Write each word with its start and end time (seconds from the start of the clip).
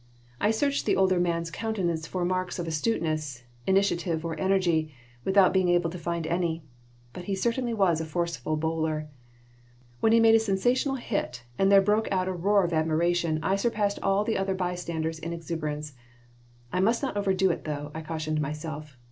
I 0.39 0.49
searched 0.49 0.87
the 0.87 0.95
older 0.95 1.19
man's 1.19 1.51
countenance 1.51 2.07
for 2.07 2.25
marks 2.25 2.57
of 2.57 2.67
astuteness, 2.67 3.43
initiative, 3.67 4.25
or 4.25 4.35
energy, 4.39 4.91
without 5.23 5.53
being 5.53 5.69
able 5.69 5.91
to 5.91 5.97
find 5.99 6.25
any. 6.25 6.63
But 7.13 7.25
he 7.25 7.35
certainly 7.35 7.75
was 7.75 8.01
a 8.01 8.05
forcible 8.05 8.57
bowler 8.57 9.09
When 9.99 10.11
he 10.11 10.19
made 10.19 10.33
a 10.33 10.39
sensational 10.39 10.95
hit 10.95 11.43
and 11.59 11.71
there 11.71 11.81
broke 11.83 12.07
out 12.11 12.27
a 12.27 12.33
roar 12.33 12.63
of 12.65 12.73
admiration 12.73 13.37
I 13.43 13.55
surpassed 13.55 13.99
all 14.01 14.23
the 14.23 14.37
other 14.39 14.55
bystanders 14.55 15.19
in 15.19 15.33
exuberance. 15.33 15.93
"I 16.73 16.79
must 16.79 17.03
not 17.03 17.15
overdo 17.15 17.51
it, 17.51 17.65
though," 17.65 17.91
I 17.93 18.01
cautioned 18.01 18.41
myself. 18.41 18.97